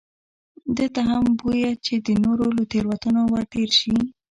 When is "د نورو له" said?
2.05-2.63